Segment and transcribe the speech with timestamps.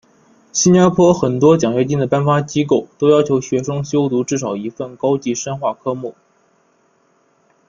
[0.51, 6.15] 新加坡很多奖学金的颁发机构都要求学生修读至少一份高级深化科目。